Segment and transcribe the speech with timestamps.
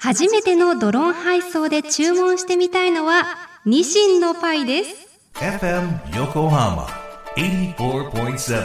[0.00, 3.24] 初めてのドローン配送で注文してみたいのは
[3.66, 6.86] ニシンのパイです FM Yokohama
[7.36, 8.62] 84.7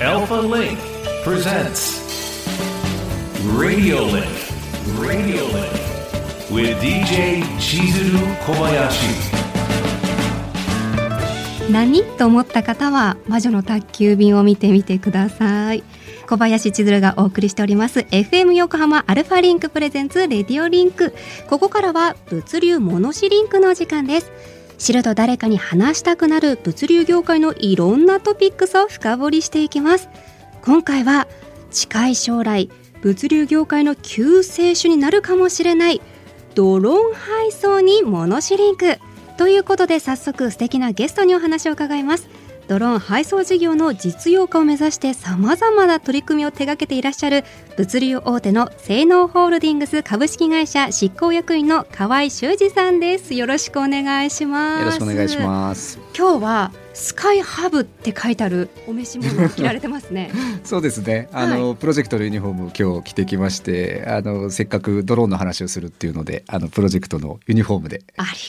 [0.00, 0.78] Alpha Link
[1.24, 1.98] presents
[3.58, 4.28] Radio Link
[5.00, 5.74] Radio Link
[6.52, 9.38] with DJ Chizuru Kobayashi
[11.72, 15.82] 何と思った方は魔女の宅急便を見てみてください
[16.28, 18.00] 小林千鶴がお送りしております。
[18.00, 21.14] FM 横浜 ALFALINK presents RADIO LINK。
[21.48, 24.30] ここからは物流ものしリンクの時間です。
[24.76, 30.10] 知ると誰かに話したくなる物流業界のいろんなトピックスを深掘りしていきます。
[30.60, 31.26] 今回は
[31.70, 32.68] 近い将来
[33.00, 36.02] 物流業界の救世主になるかもしれない
[36.54, 38.98] ドローン配送にものしリンク。
[39.38, 42.28] ということで早速素敵なゲストにお話を伺います。
[42.68, 47.44] ドローン配送事業の実用化を目指してさまざまな取り組みを手掛けていらっしゃる
[47.78, 53.34] 物流大手の性能ホールディングス株式会社執行役員の河合修二さんです。
[53.34, 54.80] よろしくお願いします。
[54.80, 55.98] よろしくお願いします。
[56.14, 60.32] 今日はスカイハブって書いてあるお召し物を着られてますね。
[60.64, 61.28] そうですね。
[61.32, 61.76] あの、はい。
[61.76, 68.02] プロジェクトのユニフォームを今日着てきましてあのせっかくドローンの話をするっていうのであのプロジェクトのユニフォームで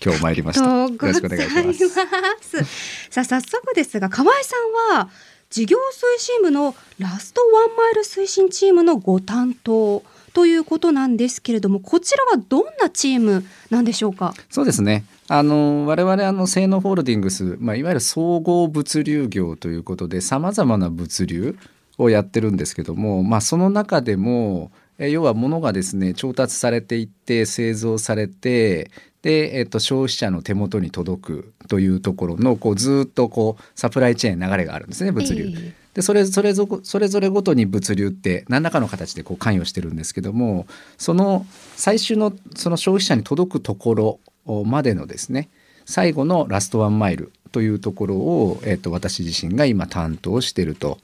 [0.03, 0.65] 今日参りました。
[0.65, 1.93] よろしくお願いしま
[2.41, 2.63] す。
[3.11, 4.55] さあ早速ですが河合さ
[4.93, 5.09] んは
[5.49, 14.35] 事業推進部のラストワンマイル推進チームのご担当ということなんですけれどもこちらはどんなチームなんでしょうか？
[14.49, 15.05] そうですね。
[15.27, 21.57] あの我々あの性能ホールディングス、まあ、いわゆる総合物流業ということでさまざまな物流
[21.97, 35.53] をやってるんですけども、まあ、その中でもえ要は物がですね調達されていって製造されてで、えっと、消費者の手元に届くというところのこうずっとこうサプライチェーン流れがあるんですね物流。
[35.57, 45.49] えでそれそれぞそれぞれごとに物流って何らかの形でこう関与してるんですけどもその最終のその消費者に届くところまでのですね
[45.85, 50.99] 最後のラストワンマイルというところを、えっと私自身が今担当していると。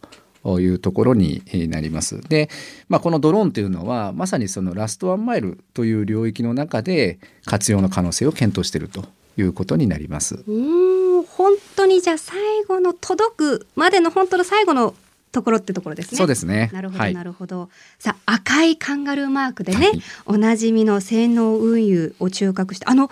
[0.45, 2.21] いうところになります。
[2.21, 2.49] で、
[2.87, 9.05] まあ、このドローンというのはまさにそのラストワンマイルという領域の中で活用の可能性を検討していると
[9.37, 10.35] いうことになります。
[10.35, 14.93] うーん本当にじゃあ最後の届くまでの本当の最後の
[15.31, 16.17] ところってところですね。
[16.17, 16.69] そうですね。
[16.71, 17.69] なるほど、はいなるほど。
[17.99, 23.09] さあ赤いカンガルーマークでね、はいおなじみの性能運輸を中核してあの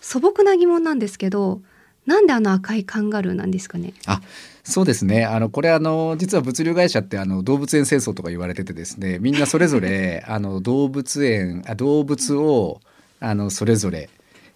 [0.00, 1.60] 素朴な疑問なんですけど
[2.06, 3.92] なんであの赤いカンガルーなんですかね？
[4.06, 4.20] あ
[4.64, 5.24] そうですね。
[5.24, 12.80] あのこれあの実は物流会社ってあの動物園戦争とか言われててですねみんなそれぞれ あの動物園あ動物を
[13.20, 14.08] あのそれぞれ、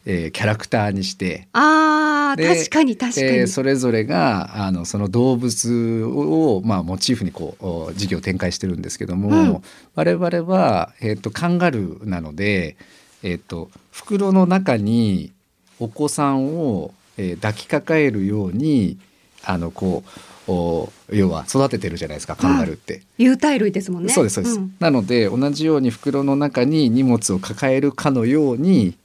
[0.05, 9.63] えーキャラクターにしてあーで確かに確かに、えーそれぞれがあのその動物を、まあ、モチーフにこうお事業を展開してるんですけども、うん。
[9.95, 12.77] 我々は、えー、とカンガルーなので、
[13.23, 15.33] えー、と袋の中に
[15.79, 18.99] お子さんを、えー抱きかかえるように
[19.45, 20.03] あのこ
[20.49, 23.03] うお要は育ててるじゃないですかカンガルーって。
[23.19, 24.13] 有袋類ですもんね。
[24.13, 24.75] そうですそうです、ん。
[24.81, 28.97] なので同じように袋の中に荷物を抱えるかのように、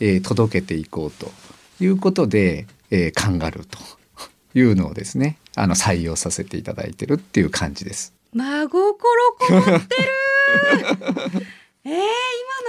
[0.00, 1.32] えー届けていこうと
[1.80, 3.78] いうことで、えーカンガルーと
[4.54, 8.12] いうのをですねあの採用させていただいてるっていう感じです。
[8.34, 8.92] 真心
[9.38, 9.80] こもってる。
[11.84, 11.92] えー、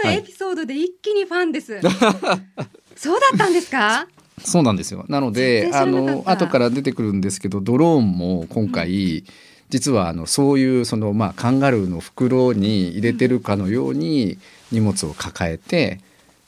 [0.03, 1.79] 今のエピソードで一気にファンです、
[2.95, 4.07] そうだったんですか？
[4.43, 9.23] そうなんですよなのであの後から出てくるんですけどドローンも今回、
[9.69, 14.37] 実はあのそういうその、まあ、カンガルーの袋に入れてるかのように
[14.71, 15.99] 荷物を抱えて、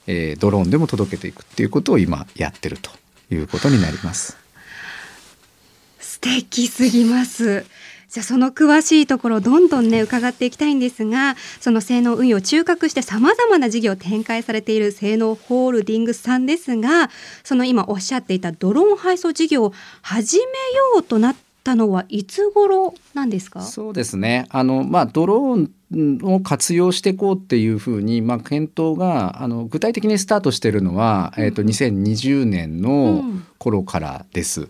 [0.07, 2.91] えードローンでも届けていくっていうことを今やってると
[3.33, 4.37] いうことになります。
[5.99, 7.65] 素敵すぎます。
[8.09, 17.11] じゃあその詳しいところをどんどんね伺っていきたいんですがその性能運用を中核してさまざまな事業を展開されている性能ホールディングスさんですが
[17.43, 20.47] その今おっしゃっていたドローン配送事業を始めよ
[21.01, 23.61] うとなったのはいつ頃なんですか？
[23.61, 24.47] そうですね。
[24.49, 33.23] あの、まあ、ドローンを活用していこうっていうふうに、まあ、検討があの具体的にスタートしているのは、えー、と2020年の
[33.59, 34.67] 頃からです。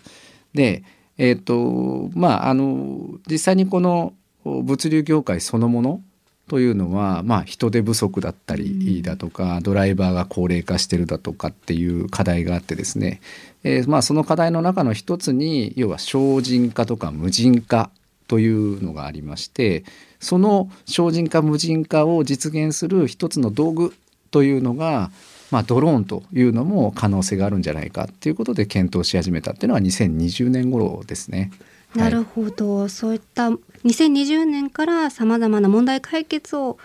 [0.54, 0.84] で
[1.20, 4.14] えーとまあ、あの実際にこの
[4.46, 6.02] 物流業界そのもの
[6.48, 13.22] というのは、まあ、人手不足だったりだとか、ドライバーが高齢化してるだとかっていう課題があってですね、
[13.64, 17.92] えーまあ、その課題の中の一つに要は省人化とか無人化
[18.28, 19.84] というのがありまして
[20.20, 23.94] その省人化無人化を実現する一つの道具
[24.32, 25.12] というのが、
[25.52, 31.52] まあ、ドローンというのも可能性があるんじゃないかということで検討し始めたっていうのは2020年頃ですね。
[31.96, 36.78] なるほど、そういった2020年からさまざまな問題解決を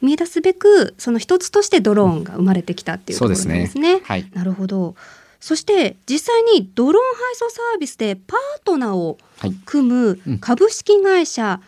[0.00, 3.66] 見出すべくその一つとしてドローンが生まれてきたっていうところですね。
[3.66, 4.94] すねはいなるほど。
[5.40, 11.60] そして実際にドローン配送サービスでパートナーをはい組むうん株式会社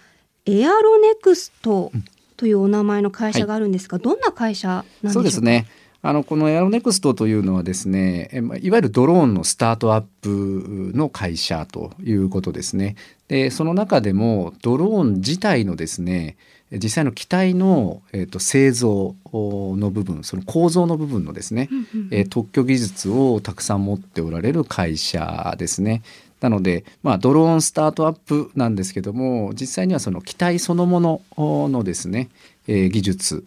[0.47, 1.91] エアロネクスト
[2.37, 5.12] というお名前の会社があるんですが、どんな会社なんでしょうか？
[5.12, 5.41] そうです。
[5.41, 5.67] ね。
[6.02, 12.97] あのこのエアロネクストというのはですね、えまあいわゆるドローンのスタートアップの会社ということですね。
[13.29, 16.37] で、その中でもドローン自体のですね、
[16.73, 21.69] 実際の機体のえっ、と製造の部分、その構造の部分のですね、
[22.11, 26.03] えー特許技術をたくさん持っておられる会社ですね。
[26.41, 32.31] なので、まあ、ドローンスタートアップなんですけども実際にはその機体そのもののですね、
[32.66, 33.44] えー技術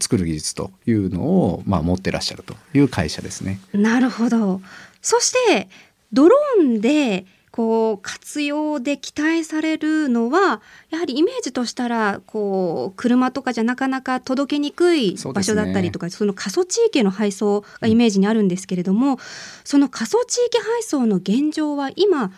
[0.00, 3.60] 作る技術というのを、まあ、持ってらっしゃるという会社ですね。
[3.72, 4.60] なるほど。
[5.02, 5.68] そして
[6.12, 19.20] ドローンでこう活用で期待されるのはやはりイメージとしたらこう車とかじゃなかなか届けにくい場所だったりとかそ,、の過疎地域への配送がイメージにあるんですけれども、
[19.62, 22.32] その過疎地域配送の現状は今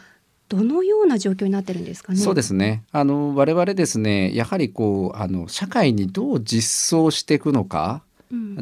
[0.48, 2.18] どのような状況になってるんですかね？
[2.18, 8.02] そうですねあの我々ですねやはりこうあの社会にどう実装していくのか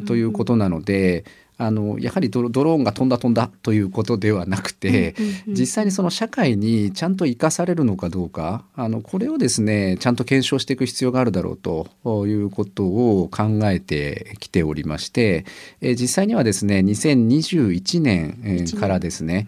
[0.05, 1.25] ということなので、
[1.57, 5.15] あのやはりドローンが飛んだ飛んだということではなくて、
[5.47, 11.87] 実際にその社会にちゃんと生かされるのかどうかあのこれをですねちゃんと検証していく必要があるだろうと
[12.27, 15.45] いうことを考えてきておりまして、
[15.81, 19.47] えー実際にはですね2021年からですね、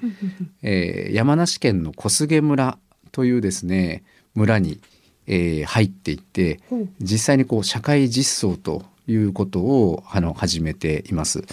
[0.62, 2.78] えー山梨県の小菅村
[3.12, 4.04] というですね
[4.34, 4.80] 村に、
[5.28, 6.62] えー入っていって
[7.02, 11.44] 実際にこう社会実装ということをあの始めています。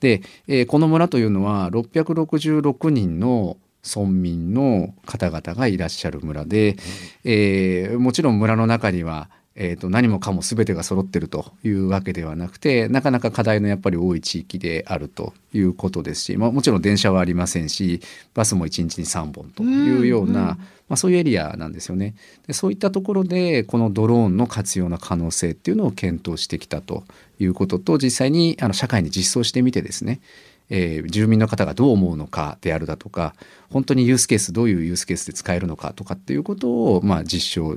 [0.00, 6.76] で、えーこの村というのは666人の村民の方々がいらっしゃる村で、
[7.24, 9.30] えーもちろん村の中には、
[9.62, 18.00] えー、と何もかも全てが揃ってるというわけではなくてなかなか課題のやっぱり多い地域であるということですし、まあ、もちろん電車はありませんし
[18.32, 20.54] バスも1日に3本というような、うんうん
[20.90, 22.14] まあ、そういうエリアなんですよね。
[22.48, 27.04] でそういったところでこのドローンの活用の可能性っていうのを検討してきたと
[27.38, 30.20] いうことと実際にあの社会に実装してみてですね
[30.70, 33.34] えー住民の方がどう思うのかであるだとか
[33.70, 37.76] 本当にユースケースどういうユースケースで使えるのかとかっていうことを、まあ、実証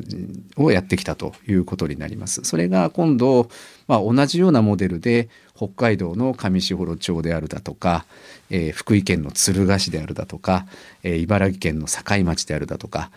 [0.57, 2.43] をやってきたということになります。
[2.43, 3.49] それが今度、
[3.87, 8.05] まあ、同じようなモデルで北海道の上士幌町であるだとか、
[8.49, 10.65] えー福井県の敦賀市であるだとか、
[11.03, 13.11] えー茨城県の境町であるだとか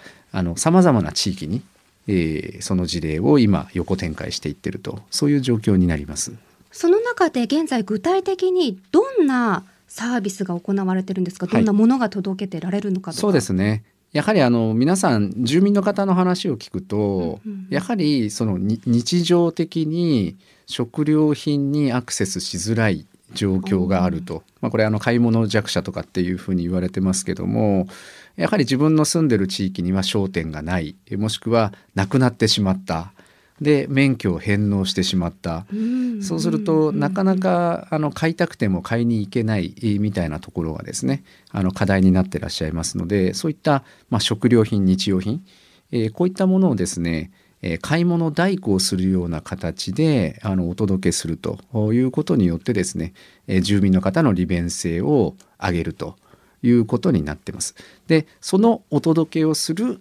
[0.56, 1.62] さまざまな地域に、
[2.06, 6.45] えーその事例を今横展開していってるとそういう状況になります。
[6.76, 11.54] その中で現在具体的にどんなサービスが行われてるんですか、はい。
[11.54, 13.20] どんなものが届けてられるのかとか。
[13.20, 13.82] そうですね。
[14.12, 17.66] やはりあの皆さん住民の方の話を聞くと、うんうんうん。
[17.70, 20.36] やはりそのに日常的に
[20.66, 27.88] 食料品にアクセスしづらい状況があると、まあ、これあの買い物弱者とかっていうふうに言われてますけども
[28.36, 30.94] やはり自分の住んでる地域には商店がない。
[31.12, 33.12] もしくはなくなってしまった
[33.60, 35.66] で免許を返納してしまった。
[35.72, 36.22] うん。
[36.22, 45.44] そうするとなかなかあの買いたくても買いに行けないえーみたいなところがですねあの課題になってらっしゃいますのでそういった、まあ、食料品日用品、
[45.92, 47.30] えーこういったものをですね
[47.62, 51.58] えー買い物代行するような形であのお届けすると
[51.92, 53.12] いうことによってですね
[53.46, 56.16] えー住民の方の利便性を上げると
[56.62, 57.74] いうことになってます。
[58.06, 60.00] でそのお届けをする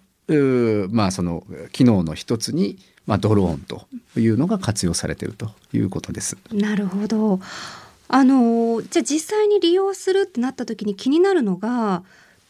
[0.92, 3.86] まあその機能の一つに、まあ、ドローンと
[4.18, 6.38] いうのが活用されているということです。
[6.52, 7.40] なるほど。
[8.08, 12.04] あのじゃあ実際に利用するってなった時に気になるのが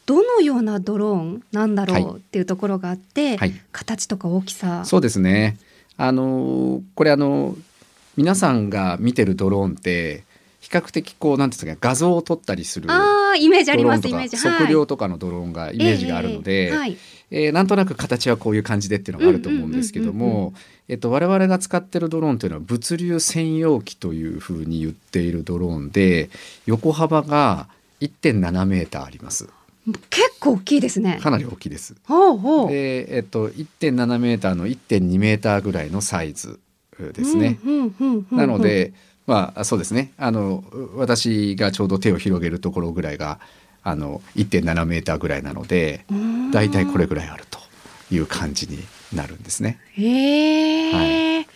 [0.06, 2.04] どのようなドローンなんだろはい。
[2.04, 3.54] うっていうところがあって、はい。
[3.72, 4.86] 形とか大きさ。
[4.86, 5.58] そうですね。
[5.98, 7.56] あのこれあの
[8.18, 10.24] 皆さんが見てるドローンって
[10.60, 14.38] 比較的こうなんていうんですか画像を撮ったりするあーイメージありますイメージ。
[14.38, 16.98] 測量とかのドローンがイメージがあるので、ええはい
[17.32, 20.54] えーなんとなく形はこういう感じでっていうのがあると思うんですけども
[20.88, 26.30] えっと我々が使ってるドローンというのは物流専用機というふうに言っているドローンで
[26.66, 27.68] 横幅が
[28.02, 29.48] 1.7メーターあります。
[30.10, 31.96] 結構大きいですねかなり大きいです。
[32.06, 36.60] ほうほうでえっと1.7メーターの1.2メーターぐらいのサイズ
[37.14, 37.60] ですね。
[38.32, 38.94] なので
[39.28, 40.64] まあそうですねあの
[40.96, 43.40] 私がちょうど手を広げるところぐらいが
[43.86, 46.52] あの1.7メーターぐらいなのでうん。
[46.52, 47.60] だいたいこれぐらいあると
[48.14, 48.80] いう感じに
[49.14, 49.80] なるんですね。
[49.94, 51.48] へえ、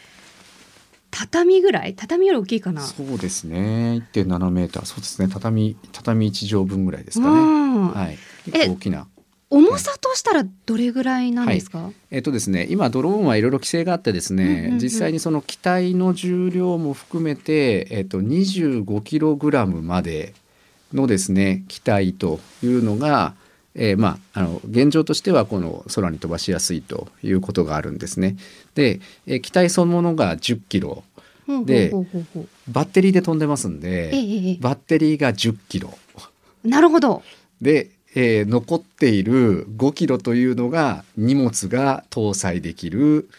[1.12, 1.95] 畳ぐらい？
[1.95, 2.81] 畳より大きいかな？
[2.81, 4.07] そうですね。
[4.13, 4.86] 1.7メーター。
[4.86, 5.27] そうですね。
[5.31, 7.33] 畳畳1畳分ぐらいですかね。
[7.33, 7.89] うん。
[7.89, 8.17] はい、
[8.48, 9.07] え結構大きな。
[9.51, 14.79] 重さとしたらどれぐらいなんですか、えっとですね、今ドローンはいろいろ規制があってですね、うんうんうん。
[14.79, 20.36] 実際にその機体の重量も含めて、えっと、25キログラムまで
[20.93, 23.34] のですね機体というのが、
[23.75, 28.36] えーまあ、あの現状としてはこの空に飛ばしやすいということがあるんですね。
[28.75, 31.03] で、えー機体そのものが10キロ。
[31.65, 31.91] で
[32.67, 35.98] バッテリーで飛んでますんええでええバッテリーが10キロ。
[36.63, 37.24] なるほど。
[37.62, 43.29] で、えー残っている5キロというのが荷物が搭載できる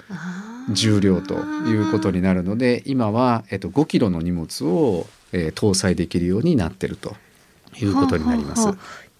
[0.72, 7.14] 重量ということになるので今は、えっと、5キロの荷物を、えー搭載できるようになってると
[7.78, 8.62] いうことになります。
[8.62, 9.10] はあはあ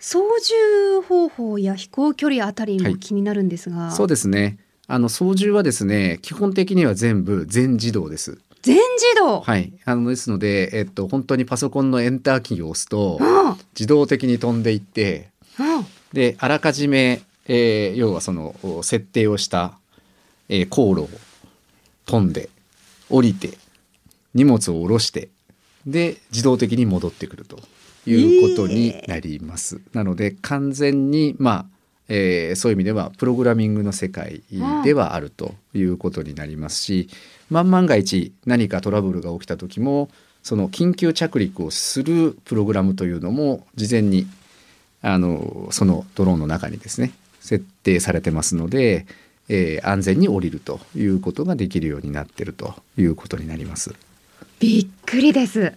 [0.00, 2.92] 操縦方法や飛行距離あたりはい。
[2.92, 4.58] も気になるんですが、そうですね。
[4.86, 8.38] あの操縦はですね基本的には全部全自動です。
[8.62, 13.56] 全自動、はい、あのですので、えっと、本当にパソコンのエンターキーを押すとあ。
[13.74, 15.30] 自動的に飛んでいって
[16.12, 19.78] であらかじめ、えー要はそのお設定をした、
[20.48, 21.08] えー航路を
[22.06, 22.50] 飛んで
[23.08, 23.58] 降りて
[24.34, 25.28] 荷物を下ろして
[25.90, 27.58] で自動的に戻ってくると
[28.06, 29.80] いうことになります。
[29.92, 31.66] なので完全にまあ
[32.08, 34.42] えーそういう意味ではプログラミングの世界
[34.82, 37.08] ではあるということになりますし
[37.50, 40.08] 万万が一何かトラブルが起きた時も
[40.42, 44.26] その緊急着陸をするプログラムというのも事前に
[45.02, 49.06] あのそのドローンの中にですね設定されてますので、
[49.48, 53.94] えー安全に降りるということができるようになっているということになります。
[54.60, 55.74] びっくりです。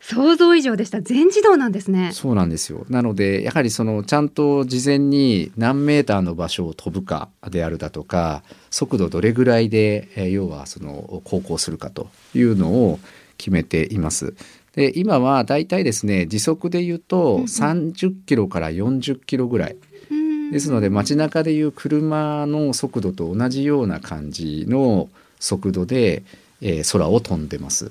[0.00, 1.00] 想像以上でした。
[1.00, 2.10] 全自動なんですね。
[2.12, 2.84] そうなんですよ。
[2.88, 13.00] なのでやはりそのちゃんと事前に何メーターの場所を飛ぶかであるだとか速度どれぐらいで、えー要はその航行するかというのを
[13.38, 14.34] 決めています。
[14.74, 19.76] で今はだいたいですね時速で言うと30キロから40キロぐらい。
[20.10, 20.50] うん。
[20.52, 25.08] ですので街中でいう車の速度と同じような感じの
[25.40, 26.22] 速度で、
[26.60, 27.90] えー空を飛んでます。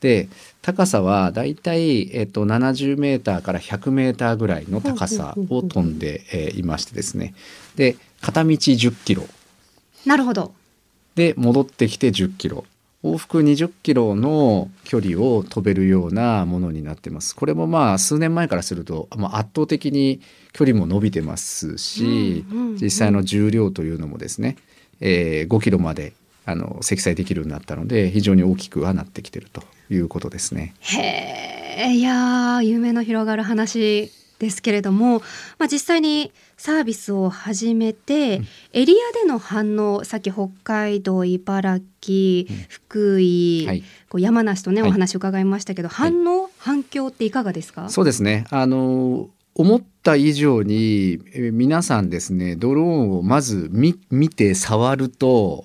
[0.00, 0.28] で
[0.62, 7.34] 高さはだいたい、えっと70メーターから100メーターぐらいの高さを飛んで、えーいましてですね。
[7.76, 9.24] で片道10キロ。
[10.06, 10.52] なるほど。
[11.14, 12.64] で戻ってきて10キロ。
[13.04, 17.34] 往復20キロの距離を飛べるようなものになってます。
[17.34, 20.20] これもまあ数年前からすると、まあ、圧倒的に
[20.52, 22.76] 距離も伸びてますし、うんうんうん。
[22.76, 24.56] 実際の重量というのもですね、
[25.00, 26.12] えー5キロまで
[26.44, 30.74] あの積載できるようになったので非常に大きくはなってきてるということですね。
[30.80, 35.18] へえいやー夢の広がる話ですけれども、
[35.58, 38.40] まあ、実際にサービスを始めて、
[38.72, 43.84] エリアでの反応さっき北海道茨城、福井、はい。
[44.08, 44.90] こう山梨とね、はい。
[44.90, 47.88] お話伺いましたけど反応、反響っていかがですか？
[47.88, 48.44] そうですね。
[48.50, 55.64] あの思った以上にえー皆さんですねドローンをまず見見て触ると、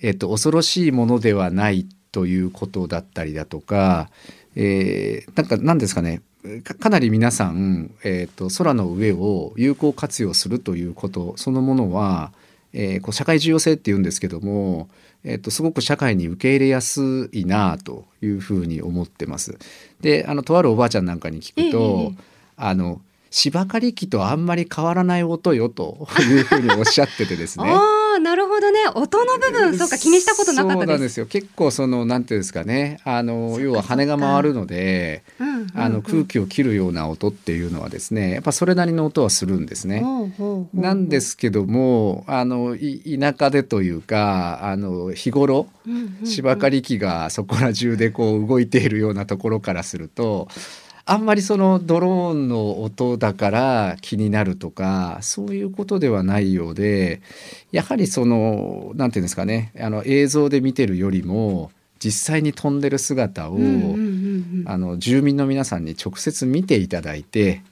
[0.00, 4.10] えっと、恐ろしいものではないということだったりだとか、
[4.56, 6.22] えーなんか何ですかね
[6.64, 12.32] かかなり皆さん、えっと空の上を有効活用するということそのものは、
[12.72, 14.88] えーこう社会重要性っていうんですけども、
[15.24, 19.58] えっとすごく社会に受け入れやすいなというふうに思ってます。
[20.00, 23.00] であのとあるおばあちゃんなんかに聞くと、ええあの
[23.30, 27.72] 芝刈り機とあんまり変わらない音よというふうにおっしゃっててですね。
[28.94, 30.80] 音の部分そうか気にしたことなかったで。
[30.80, 31.26] そうなんですすよ。
[31.26, 33.00] 結構そのなんていうんですかね。
[33.04, 40.04] あの要は羽が回るのでうんうんうんあの空気を切るような音っていうのはですねやっぱそれなりの音はするんですね。
[40.72, 46.26] なんですけどもあのい田舎でというかあの日頃うんうんうん。
[46.26, 50.48] 芝刈り機がそこら中でこう動いているようなところからすると
[51.10, 57.22] あんまりそのドローンの音だから気になるとかそういうことではないようで
[57.72, 63.58] やはりそのなんていうんですかねあの映像で見てるよりも実際に飛んでる姿を、あ
[64.78, 67.62] の住民の皆さんに直接見ていただいて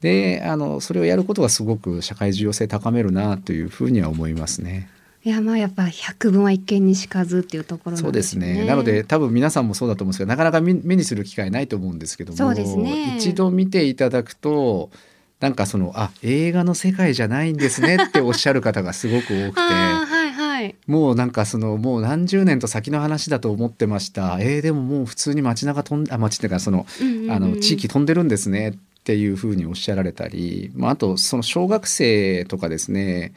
[0.00, 4.88] であのそれをやることがすごく社会重要性高めるなというふうには思いますね。
[5.24, 8.66] いやまあやっぱ百分は一見にしかずっていうところなそうんでですすねね。
[8.66, 14.90] なので多分皆さんもそうだと思うんですけどなかなか目目にする機会ないと思うんですけどもそうですね一度見ていただくと
[15.40, 19.60] なんかそのあ映画の世界じゃないんですねっておっしゃる方がすごく多くて。
[19.60, 20.74] はいはい。
[20.86, 28.72] もうなんかそのもう何十年と先の話だと思ってましたえー、でももう普通に街中飛んあ街っていうかそのうんうんうんあの地域飛んでるんですねっ
[29.04, 33.32] ていうふうにおっしゃられたり、まあ、あとその小学生とかですね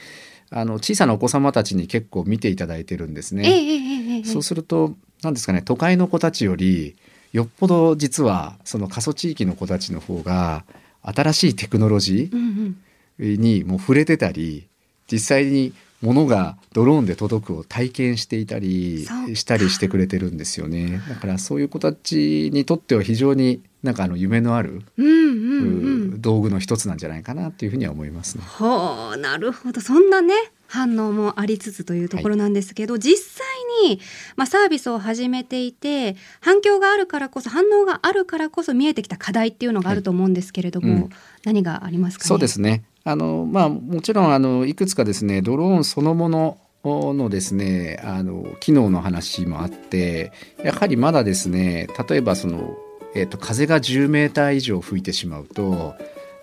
[0.52, 4.24] あの小さなお子様たちに結構見ていただいてるんですね。
[4.26, 6.96] そうすると何ですかね都会の子たちより
[7.32, 10.66] よっぽど実はその過疎地域の子たちの方が
[11.02, 12.76] 新しいテクノロジうん
[13.20, 13.42] うん。
[13.42, 14.68] にもう触れてたり
[15.12, 19.06] 実際に物がドローンで届くを体験していたり
[19.36, 21.00] したりしてくれてるんですよね。
[21.08, 28.44] だからそういう子たちにとっては非常になんかあの夢のある、うんうんうん、道具の一つなんじゃないかなっていうふうには思いますね。
[28.46, 29.82] ほうなるほど。
[29.82, 30.34] そんなね
[30.68, 33.46] 反応もありつつというところなんですけど、はい、実際
[33.90, 34.00] に、
[34.38, 41.10] まあ、サービスを始めていて反響があるからこそ反応があるからこそ見えてきた課題っていうのがあると思うんですけれども、はいうん、
[41.44, 42.84] 何がありますか、ね、そうですね。
[43.04, 50.32] あの、まあ、もちろんあのいくつかですねドローンそのもののですねあの機能の話もあって
[50.64, 52.78] やはりまだですね例えばその、
[53.16, 55.96] えーと、風が10メーター以上吹いてしまうと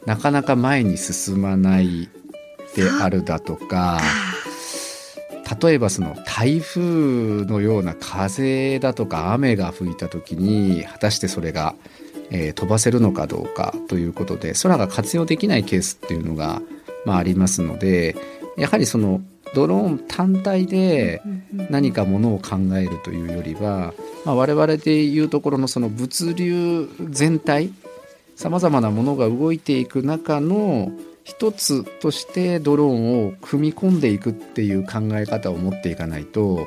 [0.07, 2.09] なかなか前に進まない
[2.77, 4.01] であるだとか
[5.63, 11.75] 例えばその台風のような風だとか雨が吹いた時に果たしてそれが
[12.31, 16.61] えー、飛ばせるのかどうかということで空が活用できないケースっていうのが、
[17.05, 18.17] まあ、ありますので
[18.57, 19.23] やはりその
[19.55, 21.23] ドローン単体で
[21.71, 27.73] 何かものを考えるというよりは、まあ、我々でいうところのその物流全体
[28.37, 30.93] さまざまなものが動いていく中の
[31.25, 36.67] 一つとしてドローンを組み込んでいくっていう考え方を持っていかないと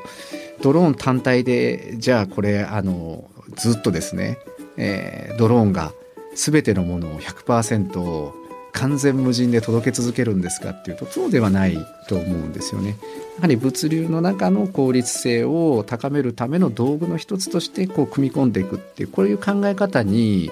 [0.61, 4.37] ドローン単体でじゃあこれあのずっとですね
[4.77, 5.93] えー、ドローンが
[6.35, 8.31] 全てのものを100%
[8.73, 12.97] 完全無人で届け続けるんですかっていうとそうではないと思うんですよね。
[13.35, 20.51] やはり物流の中の効率性を高めるための道具の一つとしてこう組み込んでいくっていうこういう考え方に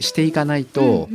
[0.00, 1.08] していかないと、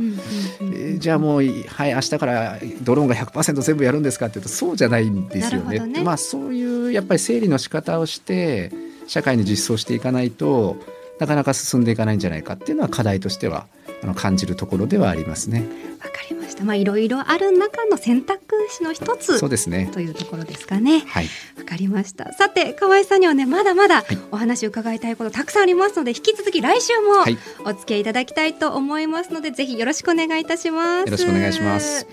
[0.98, 5.78] じゃあもうはい明日からドローンが100%全部やるんですかっていうとそうじゃないんですよね。
[5.78, 8.72] ねまあそういうやっぱり整理の仕方をして
[9.06, 10.76] 社会に実装していかないと
[11.18, 13.66] なかなか進んでいかないんじゃないかっていうのは課題としては
[14.02, 15.64] あの感じるところではありますね。
[16.02, 16.64] わかりました。
[16.64, 21.00] まあいろいろある中の選択肢の一つそうですねというところですかね。
[21.00, 21.26] はい。
[21.56, 22.32] わかりました。
[22.32, 27.22] さて河合さんにはねまだまだお話を伺いたいことたくさんありますので、引き続き来週も
[27.64, 31.06] お付き合いいただきたいと思いますので、ぜひよろしくお願いいたします。
[31.06, 32.06] よろしくお願いします。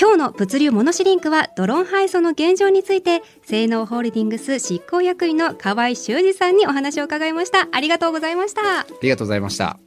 [0.00, 9.78] 今日の物流モノシリンクはドローン配送の現状について性能ホールディングス執行役員の河合修二さんにお話を伺いましたありがとうございましたありがとうございました